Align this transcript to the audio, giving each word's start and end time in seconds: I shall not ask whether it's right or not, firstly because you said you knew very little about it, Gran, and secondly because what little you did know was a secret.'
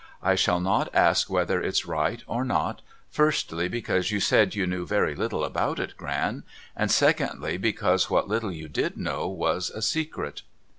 I 0.23 0.33
shall 0.33 0.59
not 0.59 0.89
ask 0.95 1.29
whether 1.29 1.61
it's 1.61 1.85
right 1.85 2.23
or 2.25 2.43
not, 2.43 2.81
firstly 3.11 3.67
because 3.67 4.09
you 4.09 4.19
said 4.19 4.55
you 4.55 4.65
knew 4.65 4.83
very 4.83 5.13
little 5.13 5.43
about 5.43 5.79
it, 5.79 5.95
Gran, 5.95 6.41
and 6.75 6.89
secondly 6.89 7.57
because 7.57 8.09
what 8.09 8.27
little 8.27 8.51
you 8.51 8.67
did 8.67 8.97
know 8.97 9.27
was 9.27 9.69
a 9.69 9.83
secret.' 9.83 10.41